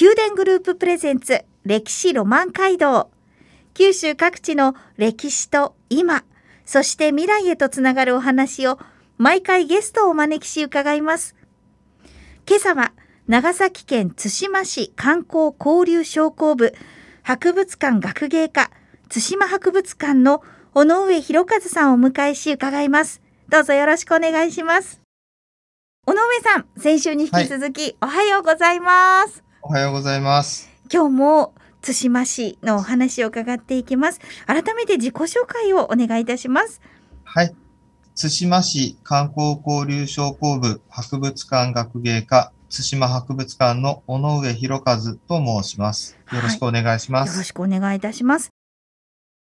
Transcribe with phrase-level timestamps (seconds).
[0.00, 3.10] 宮殿グループプレゼンツ歴史ロマン街道。
[3.74, 6.24] 九州各地の歴史と今
[6.64, 8.78] そして未来へとつながるお話を
[9.18, 11.36] 毎回ゲストをお招きし伺います。
[12.48, 12.92] 今朝は
[13.28, 16.72] 長崎県対馬市観光交流商工部
[17.22, 18.70] 博物館学芸課
[19.10, 23.20] 対馬博物館の尾上博和さんをお迎えし伺います。
[23.50, 25.02] どうぞよろしくお願いします。
[26.06, 30.68] 尾上さん先週に引き続き、おはようございますおはようございます。
[30.92, 36.80] 今日も対馬市のお話を伺っていきます改めて自己紹介をお願いいたします
[37.24, 37.54] はい。
[38.14, 46.16] 対馬市観光交流商工部博物館学芸課対馬博物館の尾上博和と申します。
[46.32, 47.30] よろしくお願いします。
[47.32, 48.50] よろしくお願いいたします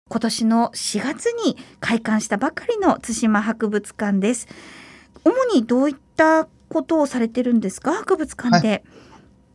[0.09, 4.48] 今年の4月に開館したばかりの対馬博物館です
[5.23, 7.94] 主にどういったことをされてるんですか？
[7.94, 8.83] 博物館で、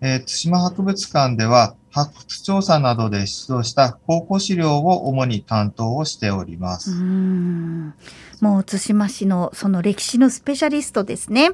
[0.06, 6.90] えー対馬博物館では発掘調査などで出土した考古資料を主に担当をしております。
[6.90, 7.94] ん
[8.40, 11.52] もう対馬市のその歴史のスペシャリストですね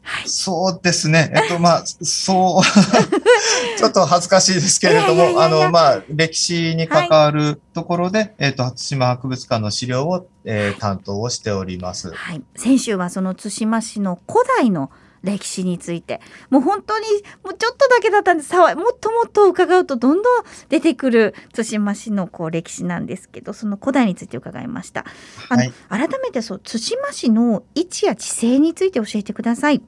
[0.00, 1.30] はいそうですね。
[1.34, 2.64] えっと、 まあ、そう、
[3.78, 12.10] ちょっと恥ずかしいですけれども、あの、まあ、歴史に関わるところで、えっと、対馬博物館の資料を、えー担当をしております。
[12.12, 14.90] はい、先週はその対馬市の古代の
[15.22, 17.06] 歴史についてもう本当に
[17.44, 25.04] もうちょっとだけだったんですもっともっと伺うとどんどん出てくる対馬市のこう歴史なんですけどその古代について伺いました
[25.48, 25.72] あの、はい。
[25.88, 29.82] 改めてそう対馬市の位置や地勢について教えてください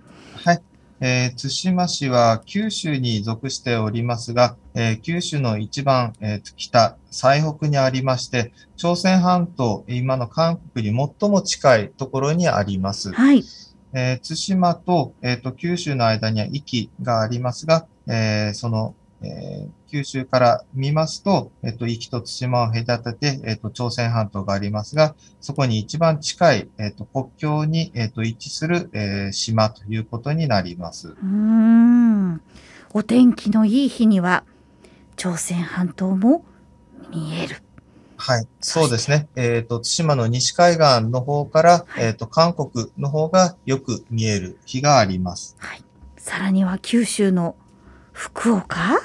[0.44, 0.62] はい。
[1.02, 13.12] えー対馬市は九州に属しておりますが、えー九州の一番、えーと北、最北にありまして、朝鮮半島、今の韓国に最も近いところにあります。
[13.12, 13.42] はい
[13.92, 31.16] えー対馬と,、えーと九州の間には壱岐がありますが、えーその、えー九州から見ますと、えっ、と、壱岐と対馬を隔てて、えっ、と、朝鮮半島がありますが、そこに一番近い、えっ、と、国境に、えっ、と、位置する、えー島ということになります。
[31.20, 32.40] うん
[32.92, 34.44] お天気のいい日には
[35.16, 36.44] 朝鮮半島も
[37.10, 37.62] 見える
[38.20, 38.46] はい。
[38.60, 39.28] そうですね。
[39.34, 45.56] えっ、と、対馬の西海岸の方から、はいえっ、と、韓国の方がよく見える日があります。
[45.58, 45.84] はい
[46.16, 47.56] さらには九州の
[48.12, 49.00] 福岡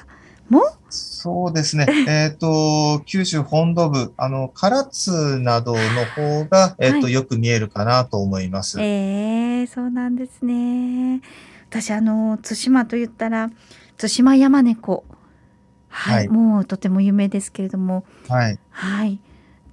[0.49, 0.63] も？
[0.89, 1.87] そうですね。
[2.07, 5.79] えっと、九州本土部、あの、唐津などの
[6.15, 8.79] 方が、えっ、と、はいよく見えるかなと思います。
[8.81, 11.21] えー、そうなんですね。
[11.69, 13.49] 私あの対馬と言ったら
[13.97, 15.03] 対馬山猫、
[15.95, 18.59] はい、はいもうとても有名ですけれども、はい。
[18.69, 19.19] はい、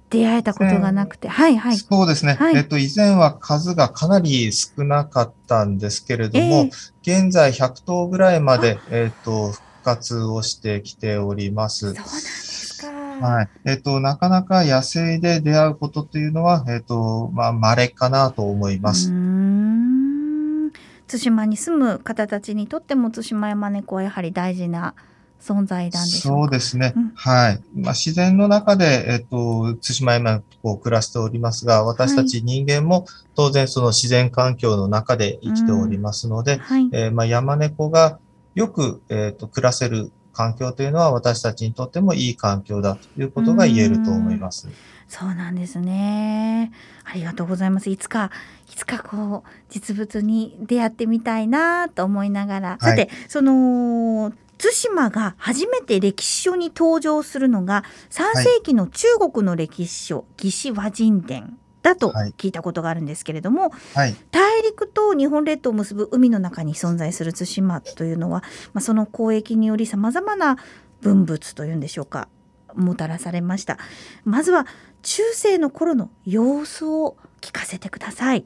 [0.09, 1.77] 出会えたことがなくて、はいはい。
[1.77, 2.37] そうですね。
[2.39, 6.69] はいえっ、と、以前は数がかなり少なかったんですけれども、え
[7.01, 11.95] 現在100頭ぐらいまで、えっ、と、復活をしてきておりまそうす。
[11.95, 12.87] なんですか。
[12.87, 13.49] はい。
[13.65, 19.09] えっ、と、なかなか野生で出会うことというのは、えっ、と、まあ、稀かなと思います。
[19.09, 20.71] うーん
[21.05, 24.95] 対馬に住む方たちにとっても対馬山猫はやはり大事な
[25.43, 26.51] 存在なんでしょそううか。
[26.51, 26.93] ですね。
[26.95, 27.61] うんはい。
[27.75, 33.05] まあ、自然の中で、えっと、対馬山を暮らしておりますが、私たち人間も
[33.35, 36.89] 当然その自然環境の中で生きておりますので、はい。
[36.93, 38.19] えーまあ、山猫が
[38.55, 44.67] よく、えっと、暮らせる環境というのは私たちにとってもいい環境だということが言えると思います。
[45.07, 46.71] そうなんですね。
[47.03, 47.89] ありがとうございます。
[47.89, 48.31] いつか、
[48.71, 52.69] いつかこう、実物に出会ってみたいなと思いながら。
[52.69, 54.33] はいさて、その、
[54.63, 62.33] 対馬が初めて歴史書に登場するのが、3世紀の中国の歴史書、魏志倭人伝だとはい。
[62.37, 64.15] 聞いたことがあるんですけれども、はい。
[64.31, 68.43] 大陸と日本列島を結ぶ海の中に存在する対馬というのは、
[68.73, 70.57] まあ、その交易によりさまざまな
[71.01, 72.29] 文物というんでしょうか
[72.73, 73.77] もたらされました。
[74.23, 74.65] まずは
[75.01, 78.45] 中世の頃の様子を聞かせてください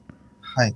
[0.57, 0.75] はい。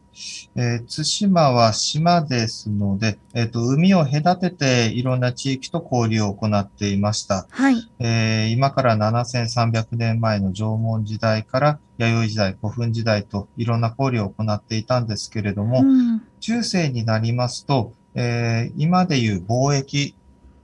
[0.56, 7.48] えー対馬は島ですので、えっと、海を隔てていろんな地域と交流を行っていました。
[7.50, 20.14] はいえー今から7300年前の縄文時代から弥生時代、古墳時代といろんな交流を行っていたんですけれども、うん中世になりますと、えー今でいう貿易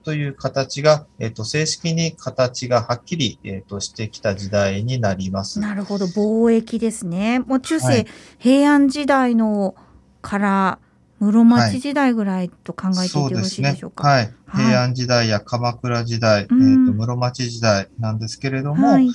[0.08, 5.60] という形が、えっ、と、正式に形がはっきり、えっ、と、してきた時代になります。
[5.60, 6.06] なるほど。
[6.06, 7.40] 貿易ですね。
[7.40, 8.08] もう中世、はい。
[8.40, 9.76] 平安時代の
[10.22, 10.80] から
[11.20, 14.08] 室町時代ぐらいと考えていてよろしいでしょうか？
[14.08, 14.34] はい。
[14.46, 14.66] はい。
[14.66, 16.88] 平安時代や鎌倉時代、うん。
[16.88, 19.10] えっ、と、室町時代なんですけれども、はい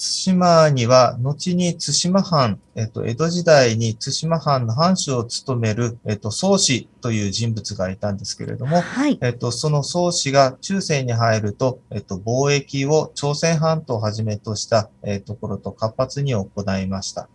[0.00, 16.48] 対馬には、後に対馬藩、えっ、と、江戸時代に対馬藩の藩主を務める、えっ、と、宗氏という人物がいたんですけれども、はいえっと、その宗氏が中世に入ると、えっと、貿易を朝鮮半島をはじめとした、えーところと活発に行
[16.78, 17.28] いました。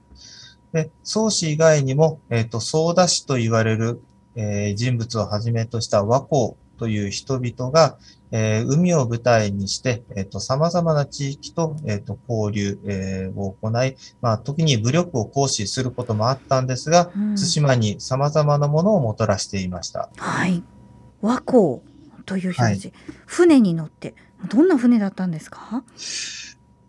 [0.74, 4.02] で、宗氏以外にも、えっと、宗田氏と言われる、
[4.36, 8.00] えー人物をはじめとした和光という人々が、
[8.38, 17.36] えー海を舞台にして、えっと、様々な地域と、えっと、交流、えーを行い、まあ、時に武力を行使することもあったんですが、うん。
[17.36, 20.10] 対馬に様々なものをもたらしていました。
[20.18, 20.62] はい。
[21.22, 21.80] 和光
[22.26, 22.92] という表示、
[23.26, 24.16] 船に乗って
[24.50, 25.84] どんな船だったんですか？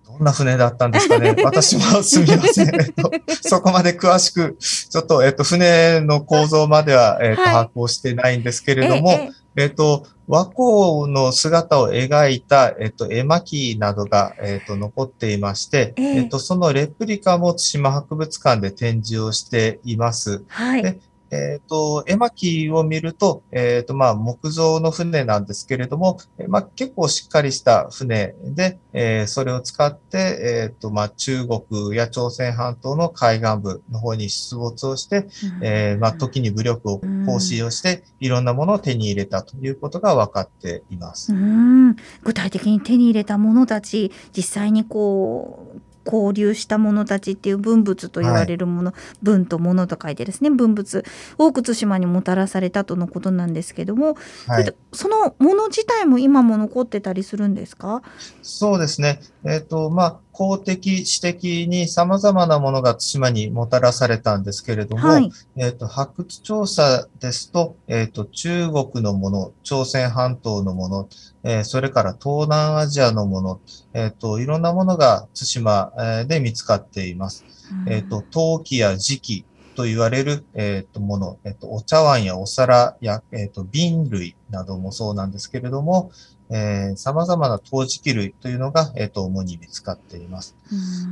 [0.07, 1.35] どんな船だったんですかね？
[1.45, 2.75] 私もすみません。
[2.75, 3.11] えっと、
[3.43, 7.53] そこまで詳しく、ちょっと、えっと、船の構造までは、えっと、はい。
[7.53, 9.63] 把握をしてないんですけれども、ええ。
[9.65, 20.45] えっと、和光の姿を描いた、えっと、絵巻などが、えっと、残っていまして、えええっと、そのレプリカも対馬博物館で展示をしています。
[20.49, 21.01] はいで
[21.31, 35.27] えっ、と、絵巻を見ると、えっ、と、まあ、木造の船なんですけれども、えまあ、結構しっかりした船で、えーそれを使って、えっ、と、まあ、中国や朝鮮半島の海岸部の方に出没をして、
[35.63, 41.33] えーまあ、時に武力を行使をして、いろんなものを手に入れたということが分かっています。
[41.33, 51.05] うん具体的に手に入れたものたち実際にこう交流したものたちっていう文物と言われるもの、文と物と書いてですね文物
[51.37, 54.17] 多く対馬にもたらされたとのことなんですけども、
[54.47, 58.03] はいそのもの自体も今も残ってたりするんですか？
[58.43, 59.21] そうですね。
[59.49, 71.09] えっ、と、まあ、公的、私的に様々なものが対馬にもたらされたんですけれども、はいえっ、と、発掘調査ですと、えっ、と、中国のもの、朝鮮半島のもの、
[71.45, 73.61] えーそれから東南アジアのもの、
[73.95, 77.45] えっ、と、いろんなものが対馬えーで見つかっています。
[77.87, 79.45] えっ、と、陶器や磁器
[79.77, 86.11] と言われる、えっ、と、もの、えっ、と、お茶碗やお皿や、えっ、と、瓶類などもそうなんですけれども、
[86.49, 90.57] えー様々な陶磁器類というのが、えっ、と、主に見つかっています。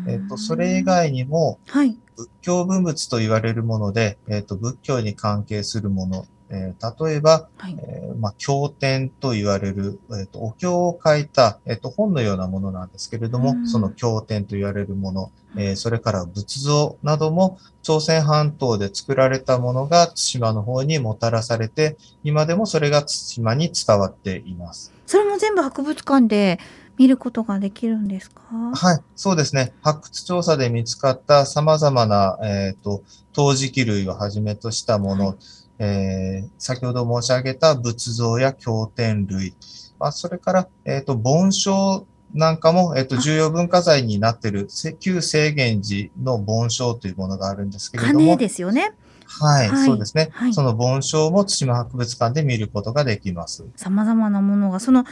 [0.07, 7.77] うんえっ、と、それ以外にも、はい仏教文物と言われるもので、えっ、と、仏教に関係するもの、えー例えば、はい。
[7.79, 13.69] えーまあ、経典と言われる、えっ、と、お経を書いた、えっ、と、本のようなものなんですけれども、うん。
[13.69, 23.09] その経典と言われるもの、えーそれから仏像なども、朝鮮半島で作られたものが対馬の方にもたらされて、今でもそれが対
[23.39, 24.93] 馬に伝わっています。
[25.07, 26.59] それも全部博物館で
[26.97, 28.43] 見ることができるんですか？
[28.75, 29.73] はい、そうですね。
[29.83, 33.03] 発掘調査で見つかった様々な、えっ、と、
[33.33, 35.37] 陶磁器類をはじめとしたもの、
[35.79, 39.55] えー先ほど申し上げた仏像や経典類、
[39.99, 48.93] まあ、それから、えっ、と、盆章なんかも、えっ、と、重要文化財になっている、せ旧清源寺の盆章というものがあるんですけれど鐘も、ですよね。
[49.27, 49.87] はい、はい。
[49.87, 50.31] そうですね。
[50.33, 50.55] はい。
[50.55, 53.65] その盆章も対馬博物館で見ることができます。
[53.77, 55.05] さまざまなものがその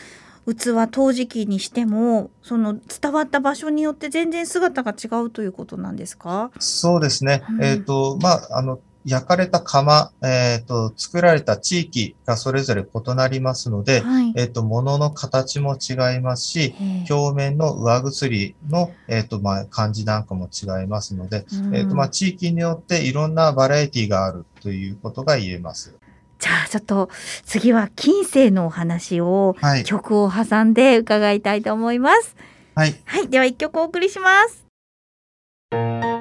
[0.47, 6.51] 器陶磁器にしてもその伝わった場所によって全然姿が違うということなんですか？
[6.59, 7.43] そうですね。
[7.49, 7.65] うん。
[7.65, 16.75] えっ、と、まあ、あの、焼かれた窯、えっ、と、作られた地域がそれぞれ異なりますので、はいえっ、と、物の形も違いますし、
[17.11, 25.95] 表面の上薬の、えっ、と、まあ、感じなんかも違いますので、うんえっ、と、まあ、地域によっていろんなバラエティがあるということが言えます。
[26.39, 27.09] じゃあちょっと
[27.45, 29.85] 次は近世のお話をはい。
[29.85, 32.35] 曲を挟んで伺いたいと思います
[32.75, 32.97] はい。
[33.05, 36.12] はいでは一曲お送りします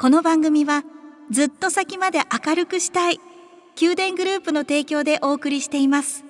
[0.00, 0.84] この番組は
[1.28, 3.18] ずっと先まで明るくしたい
[3.80, 6.22] 宮殿グループの提供でお送りしています。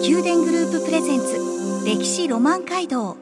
[0.00, 3.18] 宮殿グループプレゼンツ歴史ロマン街道。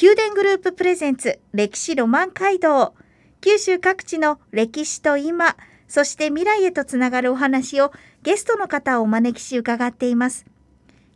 [0.00, 2.94] 宮殿グループプレゼンツ歴史ロマン街道。
[3.40, 5.56] 九州各地の歴史と今
[5.88, 7.90] そして未来へとつながるお話を
[8.22, 10.46] ゲストの方をお招きし伺っています。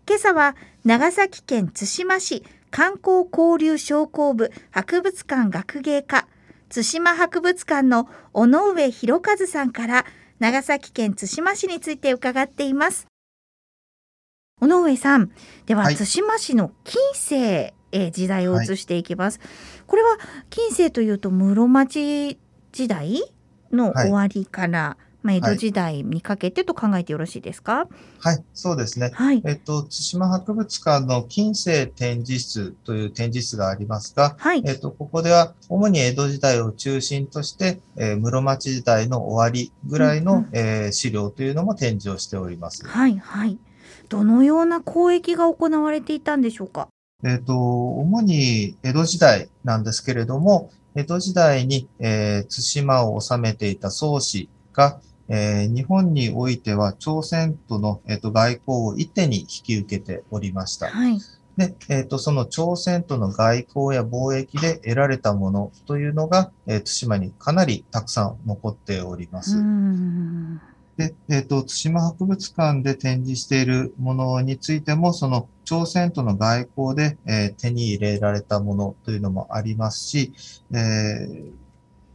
[0.06, 6.28] 今朝は長崎県対馬市観光交流商工部博物館学芸課
[6.68, 10.04] 対馬博物館の尾上博和さんから
[10.40, 13.06] 長崎県対馬市について伺っています。
[14.61, 15.30] 尾上さん
[15.64, 15.96] でははい。
[15.96, 19.40] 対馬市の近世えー時代を移していきます、
[19.87, 20.18] これは
[20.50, 22.38] 近世というと室町
[22.73, 23.23] 時代
[23.73, 27.88] の終わりから、まあ、江戸時代にかけてと考えてよろしいですか？
[28.21, 29.11] はい、そうですね。
[29.14, 29.43] はい。
[29.47, 34.62] えっと、対馬博物館の近世展示室という展示室がありますが、はい。
[34.66, 42.87] えっと、ここでは主に江戸時代を中心として、えー室町時代の終わりぐらいの、うんうんえー資料というのも展示をしております。
[42.87, 43.16] はい。
[43.16, 43.59] はい。
[44.11, 46.88] どのような交易が行われていたんでしょうか？
[47.25, 60.87] えっと、主に江戸時代なんですけれども、江戸時代に、えー対馬を治めていた宗氏が、えー日本においては朝鮮との、えっと外交を一手に引き受けておりました。
[60.87, 61.19] はい。
[61.57, 69.57] で、えっと、その朝鮮との外交や貿易で得られたものというのが、えー対馬にかなりたくさん残っておりまうす。
[69.57, 70.59] ん。
[70.97, 80.33] で、えっ、と、対馬博物館で展示しているものについても、その朝鮮との外交で、えー手に入れられたものというのもありますし、
[80.73, 81.63] えー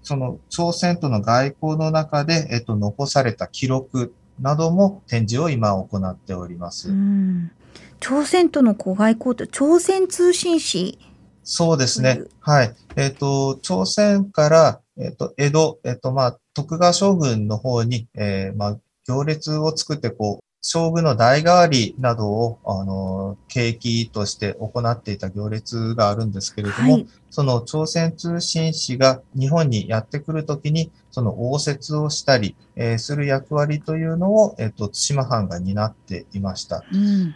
[0.10, 4.12] その朝鮮との外交の中で、えっ、と、残された記録
[4.42, 6.90] なども展示を今行っております。
[6.90, 7.52] うん。
[8.00, 10.98] 朝鮮との外交と朝鮮通信使
[11.44, 12.28] そうですねうん。
[12.40, 12.74] はい。
[12.96, 27.08] えっ、と、朝鮮から、えっ、と、江戸、えっ、と、まあ、徳川将軍の方に、えーまあ、行列を作って、こう、将軍の代替わりなどを、あの、景気として行っていた行列があるんですけれども、はい。
[27.30, 36.84] その朝鮮通信使が日本にやってくるときに、その応接をしたり、えーする役割というのを、えっ、と、対馬藩が担っていました。
[36.92, 37.36] うん。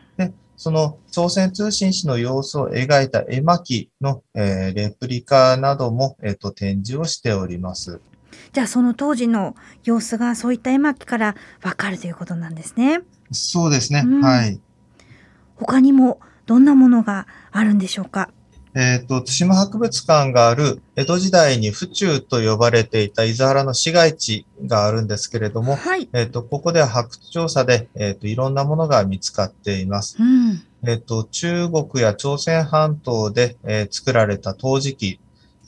[0.55, 8.01] その朝鮮通信使の様子を描いた絵巻の、えーレプリカなども、えっと展示をしております。
[8.53, 13.01] じゃあその当時の様子がそういった絵巻からわかるということなんですね。
[13.31, 14.03] そうですね。
[14.05, 14.59] うんはい。
[15.55, 18.29] 他にもどんなものがあるんでしょうか？
[18.75, 26.09] えっ、と、対馬博物館がある江戸時代に府中と呼ばれていた伊豆原の市街地があるんですけれども、はい。
[26.11, 30.17] えっ、と、ここでは発掘調査で、えっ、と、いろんなものが見つかっています。
[30.19, 30.63] うん。
[30.87, 35.19] えっ、と、中国や朝鮮半島で、えー作られた陶磁器、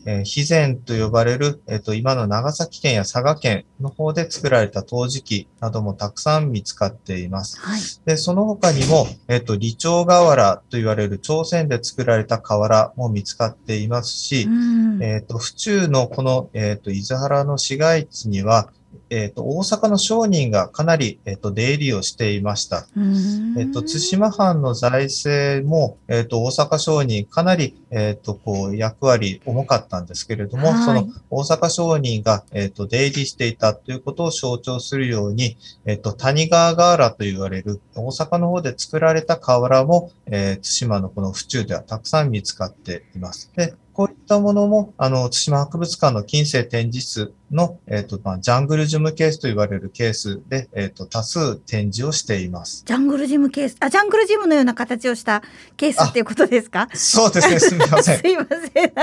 [0.06, 7.60] えー、肥前と呼ばれる、えっ、と、今の長崎県や佐賀県の方で作られた陶磁器などもたくさん見つかっています。
[7.60, 7.82] はい。
[8.06, 15.04] で、その他にも、えっ、と、李朝瓦と言われる朝鮮で作られた瓦も見つかっていますしう、ん。
[15.04, 18.70] えっ、と、府中のこの、えっ、と、伊豆原の市街地には、
[19.10, 22.88] えっ、と、大阪の商人がかなり、えっ、と、出入りをしていました。
[22.96, 43.52] うんえっと、対馬藩の財政も、えっと、大阪商人かなり、えっと、こう、役割重かったんですけれども、はいその大阪商人が、えっと、出入りしていたということを象徴するように、えっと、谷川瓦と言われる、大阪の方で作られた瓦も、えー対馬のこの府中ではたくさん見つかっています。
[43.56, 52.84] で、こういったものも、あの、対馬博物館の近世展示室の、えっと、まあ、ジャングルジムケースと言われるケースで、えっと、多数展示をしています。
[52.86, 55.44] ジャングルジムケース、あ、ジャングルジムのような形をした
[55.78, 56.90] ケースっていうことですか？
[56.94, 58.28] そうですね、すみません す。
[58.28, 58.94] いません。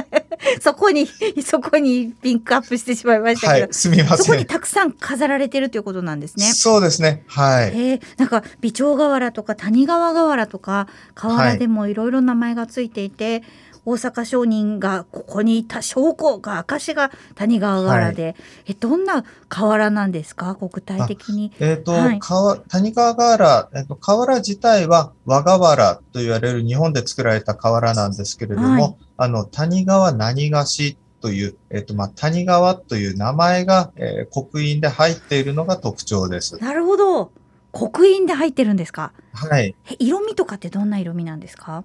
[0.60, 1.08] そこに、
[1.42, 4.46] そこにピンクアップしてしまいましたけど、はい、すみまそこにせん。
[4.46, 6.52] たくさん飾られてるということなんですね。
[6.52, 7.24] そうですね。
[7.28, 7.74] はい。
[7.74, 13.42] へえなんか美鳥瓦とか谷川瓦とか瓦でもいろいろ名前がついていて、
[13.84, 18.36] 大阪商人がここにいた証拠が証が谷川瓦で、
[18.66, 20.56] えどんな瓦なんですか？
[20.60, 21.52] 具体的に。
[21.58, 22.18] えっ、と、はい。
[22.20, 28.96] 川谷川瓦、えっ、と、瓦自体は和瓦と言われる日本で作られた瓦なんですけれども、はい。
[29.16, 36.56] あの、谷川何菓子という、えっ、と、まあ、谷川という名前が、えー刻印で入っているのが特徴です。
[36.58, 37.32] なるほど
[37.72, 39.12] 刻印で入ってるんですか？
[39.32, 39.74] はい。
[39.90, 41.84] え色味とかってどんな色味なんですか？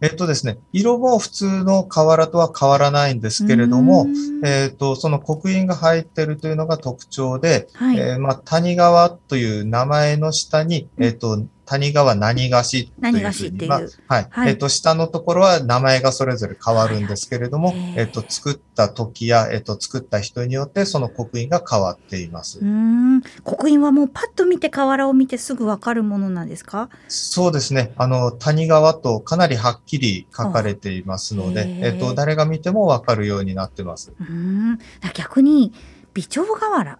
[0.00, 4.06] えっ、とですね、色も普通の瓦とは変わらないんですけれども
[4.44, 11.04] えっ、と、その刻印が入っているというのが特徴で、はい、えーまあ、谷川という名前の下に、うん。
[11.04, 14.26] えっ、と、谷川何菓子というふうにまあはい。
[14.30, 14.48] はい。
[14.48, 22.60] えっ、と、下のところは名前がそれぞれ変わるんですけれども、えっ、と、作った時や、えっ、と、作った人によってその刻印が変わっています。
[22.60, 23.22] うーん。
[23.44, 26.88] 刻印はもうパッと見て瓦を見てすぐわかるものなんですか？
[27.08, 27.92] そうですね。
[27.98, 34.12] あの、谷川とかなりはっきり書かれていますので、えっ、と、誰が見てもわかるようになってます。
[34.18, 34.78] うーん。
[35.12, 35.74] 逆に
[36.14, 36.98] 美鳥瓦。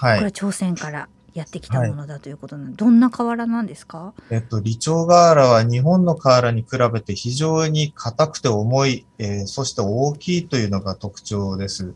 [0.00, 4.14] はこれはい朝鮮からやってきたものだということなんで、どんな瓦なんですか？
[4.30, 11.94] えっと、李朝瓦は日本の瓦に比べて非常に硬くて重い、えーそして大きいというのが特徴です。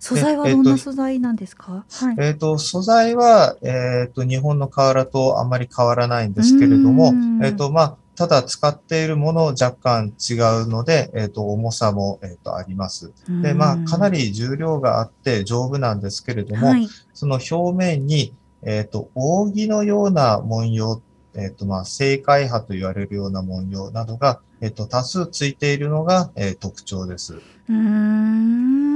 [0.00, 2.16] 素材はどんな素材なんですか、はい。
[2.18, 10.34] えっと、素材は、えっと、日本の瓦とあまり変わらないんですけれどもえっと、まあ、ただ使っているもの若干違
[10.64, 13.12] うので、えっ、と、重さも、えっ、と、あります。
[13.42, 21.00] で、まあ、かなり重量があって丈夫なんですけれども、はい、その表面に、えっ、と、扇のような文様、
[21.36, 27.34] えっ、と、まあ、正解波と言われるような文様などが、えっ、と、多数ついているのが、えー特徴です。
[27.34, 28.87] うーん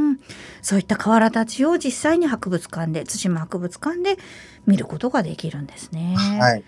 [0.60, 4.16] そういった瓦たちを実際に博物館で対馬博物館で
[4.66, 6.14] 見ることができるんですね。
[6.16, 6.64] はい。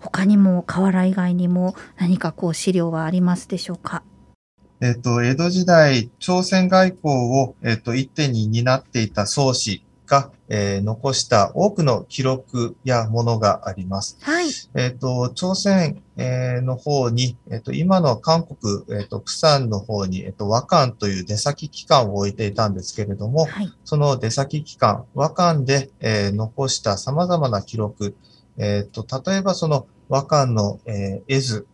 [0.00, 4.02] 他にも瓦以外にも何かこう資料はありますでしょうか？
[4.80, 14.18] えっ、と、江戸時代、朝鮮外交を、えっ、と、一手に担っていた宗師が、えー残した多くの記録やものがあります。
[14.20, 14.48] はい。
[14.74, 23.72] えっ、と、朝鮮、えーの方に、えっ、と、今の韓国、えっ、と、プサンの方に、えっ、と、和漢という出先機関を置いていたんですけれども、はい。
[23.84, 28.14] その出先機関、和漢で、えー残した様々な記録、
[28.58, 31.66] えっ、と、例えばその和漢の、えー絵図、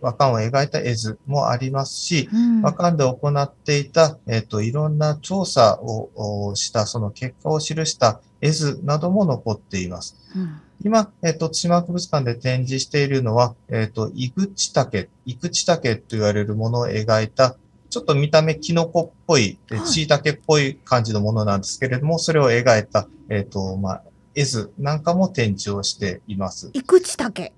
[0.00, 10.16] 和漢を描いた絵図もありますし、うん和漢で行っていた、えっ、と、いろんな調査をおした、その結果を記した絵図なども残っています。
[10.36, 17.56] うん今、えっ、と、対馬博物館で展示しているのは、えっ、と、イグチタケ、イグチタケと言われるものを描いた、
[17.88, 24.02] ちょっと見た目キノコっぽい、えはいチイタケっぽい感じのものなんですけれども、それを描いた、えっ、と、まあ、
[24.34, 26.70] 絵図なんかも展示をしています。
[26.72, 27.52] 生口竹。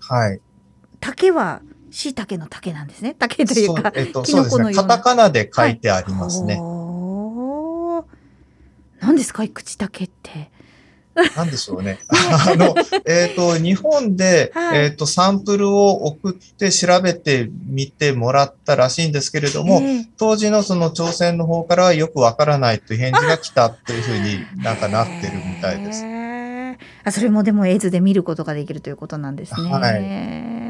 [0.00, 0.40] はい。
[1.00, 3.14] 竹は椎茸の竹なんですね。
[3.18, 3.92] 竹というか。
[3.94, 4.62] えっ、と、キそうですね。
[4.64, 6.56] ノコのようなカタカナで書いてありますね。
[6.56, 8.04] ほー
[9.00, 10.50] 何ですか、生口竹って。
[11.36, 11.98] なんでしょうね。
[12.10, 26.04] あの、えっ、と、日本で、はいえっ、と、サンプルを送って調べてみてもらったらしいんですけれども、ええ当時のその朝鮮の方からはよくわからないという返事が来たというふうになんかなってるみたいです。
[27.04, 29.70] あそれもでも絵図で見ることができるということなんですね。
[29.70, 30.69] はい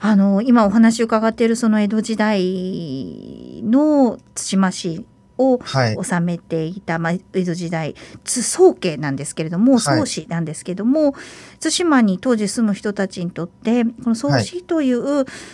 [0.00, 5.06] あの今お話伺っているその江戸時代の対馬市
[5.38, 5.96] をはい。
[5.96, 11.14] 治めていた、まあ、江戸時代津宗家なんですけれどもはい宗氏なんですけども、
[11.60, 15.00] 対馬に当時住む人たちにとってこの宗氏という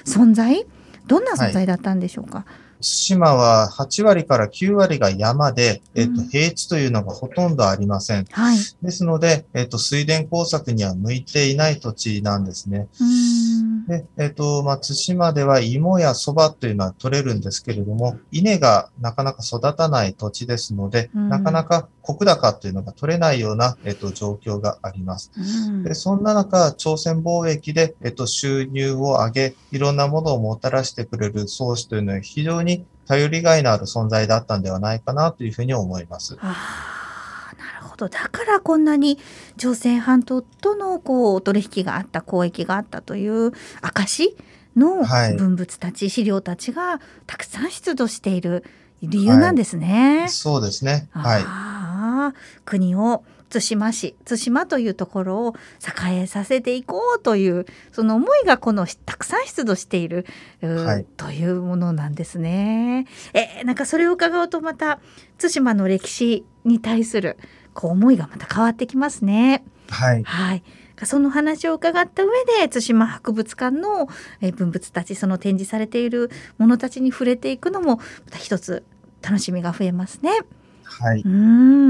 [0.04, 0.66] 存在、
[1.06, 2.44] どんな存在だったんでしょうか？
[2.80, 8.26] 対馬は8割から9割が山で、えっ、と、うん平地というのがほとんどありません。
[8.30, 8.58] はい。
[8.82, 12.88] ですので、えっ、と、水田工作には向いていない土地なんですね。
[13.00, 13.45] うーん
[13.86, 25.30] で、えっ、と、まあ、対馬では芋や蕎麦というのは取れるんですけれども、稲がなかなか育たない土地ですので、うんなかなか石高というのが取れないような、えっ、と、状況があります。
[25.36, 36.36] うんで、そんな中、朝鮮貿易で、えっと、収入を上げ、いろんなものをもたらしてくれる宗師というのは非常に頼りがいのある存在だったんではないかなというふうに思います。
[36.40, 36.95] あ
[37.86, 38.08] ほど。
[38.08, 39.18] だからこんなに
[39.56, 44.36] 朝鮮半島とのこうお取引があった、交易があったという証
[44.76, 48.64] のはい文物たち、資料たちがたくさん出土している
[49.02, 50.26] 理由なんですね。
[50.28, 51.08] そうですね。
[51.10, 51.42] はい。
[51.42, 55.54] ああ、国を対馬市、対馬というところを
[56.10, 60.26] 栄えさせていこうというその思いがこのたくさん出土している、
[60.60, 63.06] はいというものなんですね。
[63.32, 65.00] えーなんかそれを伺うとまた
[65.38, 67.38] 対馬の歴史に対する
[67.76, 69.62] こう思いがまた変わってきますね。
[69.90, 70.24] はい。
[70.24, 70.62] はい。
[71.04, 74.08] その話を伺った上で対馬博物館の
[74.40, 78.82] えー文物たちその展示されているものたちに触れていくのもまた一つ
[79.22, 80.30] 楽しみが増えますね。
[80.88, 81.20] はい。
[81.20, 81.28] うー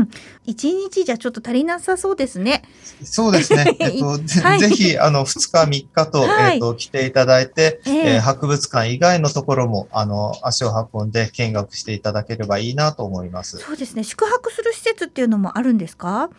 [0.02, 0.08] ん。
[0.46, 2.62] 一日じゃちょっと足りなさそうですね。
[3.04, 3.64] そうですね。
[3.78, 13.58] えっと、ぜはいぜひ、あの、2日、3日と、はいえっと、来ていただいて、えええー博物館以外のところも、あの、足を運んで見学していただければいいなと思います。
[13.58, 14.02] そうですね。
[14.02, 16.30] 宿泊する施設っていうのもあるんですか？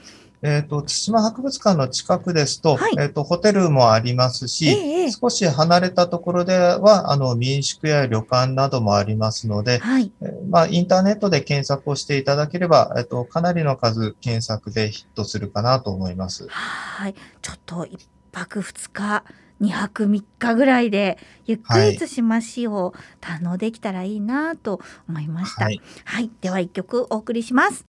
[0.41, 10.11] えっ、と、対馬博物館の近くですと、はいえっ、と、ホテルもありますし、ええ少し離れたところでは、あの、民宿や旅館などもありますので、はい。
[10.21, 16.47] えーまあ、インターネットで検索をしていただければ、えっ、と、かなりの数検索でヒットするかなと思います。
[16.49, 17.15] はい。
[17.41, 19.23] ちょっと一泊二日。
[19.59, 25.63] 二泊三日ぐらいでゆっくはいり対馬市を堪能できたらいいなと思いました。
[25.63, 25.81] はい。
[26.05, 27.85] はい、では一曲お送りします。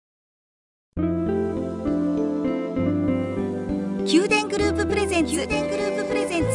[4.04, 5.32] 宮殿グループプレゼンツ。
[5.32, 6.46] 宮殿グループプレゼンツ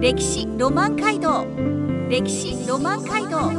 [0.00, 1.44] 歴史ロマン街道。
[2.08, 3.50] 歴史ロマン街道。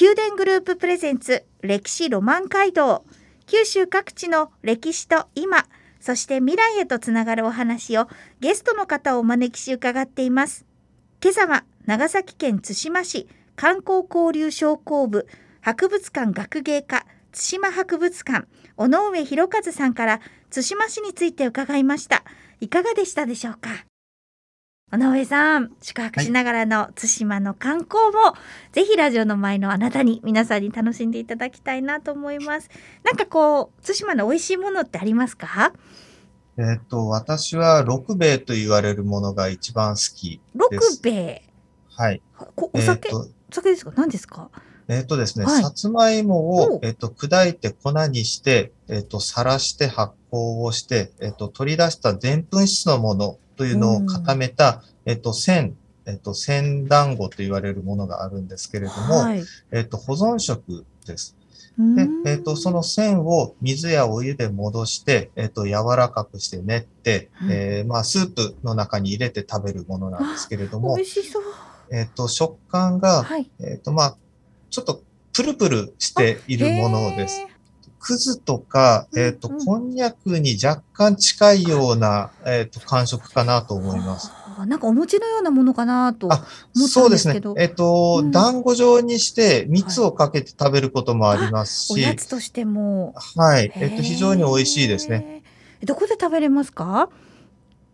[0.00, 3.04] 宮殿グループプレゼンツ歴史ロマン街道。
[3.44, 5.66] 九州各地の歴史と今
[6.00, 8.08] そして未来へとつながるお話を
[8.40, 10.65] ゲストの方をお招きし伺っています。
[11.22, 13.26] 今朝は長崎県対馬市
[13.56, 15.26] 観光交流商工部
[15.62, 22.22] 博物館学芸課対馬博物館尾上博和さんから対馬市について伺いました。
[22.60, 23.70] いかがでしたでしょうか？
[24.92, 28.34] 尾上さん宿泊しながらの対馬の観光も、
[28.72, 32.70] ぜひラジオの前のあなたに皆さんに楽しんでいただきたいなと思います。
[33.02, 35.72] なんかこう対馬の美味しいものってありますか？
[36.58, 41.02] えっ、と、私は六兵衛と言われるものが一番好き六です。
[41.02, 41.42] 兵衛？
[41.90, 42.22] はい。
[42.54, 43.92] こお酒、えっ、と、お酒ですか？
[43.94, 44.50] 何ですか？
[44.88, 45.62] えっ、とですね、はい。
[45.62, 59.42] さつまいもおを、えっ、と、砕いて粉にして、えっ、と、さらして発酵をして、えっ、と、取り出した澱粉質のものというのを固めた、えっ、と、線、えっ、と、線団子と言われるものがあるんですけれども、はい、
[59.72, 61.36] えっ、と、保存食です。
[61.78, 67.52] でん、えっ、と、その線を水やお湯で戻して、えっ、と、柔らかくして練って、うん。
[67.52, 71.42] えーまあ、スープの中に入れて食べるものなんですけれども美、味しそう。
[71.92, 73.50] えっ、と、食感が、はい。
[73.60, 74.16] えっ、と、まあ、
[74.70, 75.02] ちょっと
[75.34, 77.46] プルプルしているものです。
[77.98, 84.32] くずとか、うんえっ、と、うんこんにゃくに若干近いような、えっ、と、感触かなと思います。
[84.66, 87.54] なんかお餅のようなものかなとあ思ったそうんですねですけど。
[87.58, 93.14] えっ、と、うん団子状にして蜜をかけて食べることもありますおし、やつとしても。
[93.36, 93.70] はい。
[93.74, 95.42] えっ、と、非常に美味しいですね。。
[95.84, 97.10] どこで食べれますか？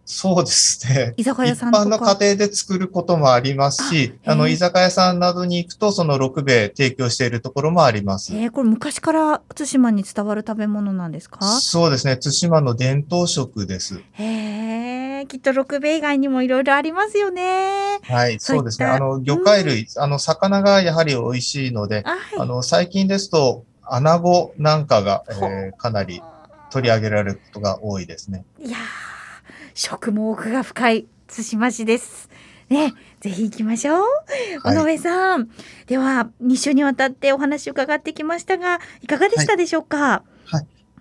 [0.05, 1.15] そうですね。
[1.17, 1.85] 居酒屋一さんとか。
[1.85, 8.35] 般の家庭で作ることもありますし、あの、居酒屋さんなどに行くと、その六兵衛提供しているところもあります。
[8.35, 11.39] えー、これ昔から対馬に伝わる食べ物なんですか？
[11.47, 12.17] そうですね。
[12.17, 14.03] 対馬の伝統食です。
[14.13, 18.01] へえ、きっと六兵衛以外にもいろいろありますよね。
[18.03, 18.87] はい、そうですね。
[18.87, 22.19] あの、魚介類、あの、魚がやはり美味しいので、あはい。
[22.39, 26.21] あの、最近ですと、穴子なんかが、ほえーかなり
[26.71, 28.45] 取り上げられることが多いですね。
[28.59, 28.81] いやー、
[29.75, 32.29] 食も奥が深い対馬市です。
[32.69, 33.97] ね、ぜひ行きましょう。
[34.63, 35.51] はい尾上さん、
[35.87, 40.23] では2週にわたってお話を伺ってきましたが、いかがでしたでしょうか？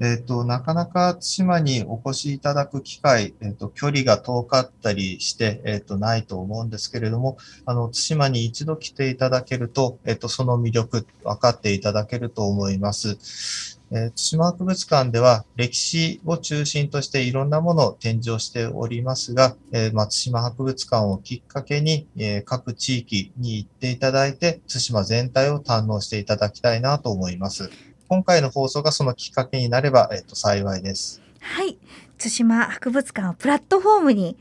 [0.04, 13.80] えっ、と、なかなか対馬にお越しいただく機会、えっ、と、距離が遠かったりして、えっ、と、ないと思うんですけれども、あの、対馬に一度来ていただけると、えっ、と、その魅力、分かっていただけると思います。
[13.92, 27.70] えー対馬博物館では歴史を中心としていろんなものを展示をしておりますが、えーまあ対馬博物館をきっかけに、えー各地域に行っていただいて、対馬全体を堪能していただきたいなと思います。
[28.08, 31.22] 今回の放送がそのきっかけになれば、えっと、幸いです。
[31.40, 31.78] はい、
[32.18, 34.38] 対馬博物館をプラットフォームに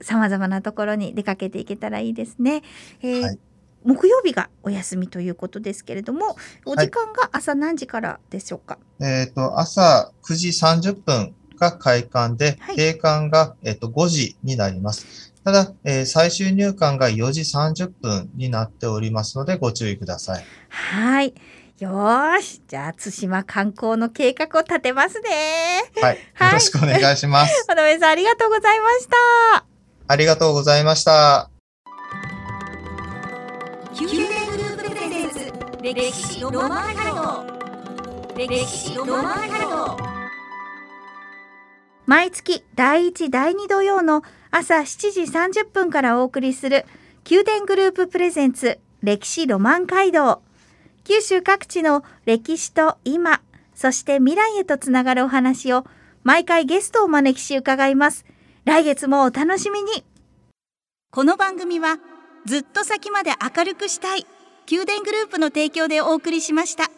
[0.00, 2.62] 様々なところに出かけていけたらいいですね。
[3.02, 3.38] えーはい
[3.86, 8.78] 木曜日がお休みということですけれども、お時間が朝何時からでしょうか？
[9.00, 15.32] えっ、と、朝9時30分が開館で、はい閉館が、えっと5時になります。
[15.44, 20.44] ただ、えー最終入館が4時30分になっておりますので、ご注意ください。
[20.68, 21.34] はい。
[21.78, 25.84] よーし、じゃあ対馬観光の計画を立てますね。
[26.02, 26.18] はい。
[26.34, 27.66] はいよろしくお願いします。
[27.70, 29.66] 尾上さんありがとうございました。
[30.08, 31.55] ありがとうございました。
[35.94, 37.46] 歴史ロマン街道
[38.36, 39.96] 歴史ロマン街道
[42.06, 46.86] 毎月第1第2土曜の朝7時30分からお送りする
[47.30, 50.42] 宮殿グループプレゼンツ歴史ロマン街道。
[51.04, 53.40] 九州各地の歴史と今
[53.72, 55.84] そして未来へとつながるお話を
[56.24, 58.26] 毎回ゲストをお招きし伺います。
[58.64, 60.04] 来月もお楽しみに。
[61.12, 61.98] この番組は
[62.44, 64.26] ずっと先まで明るくしたい。
[64.68, 66.90] 宮殿グループの提供でお送りしました。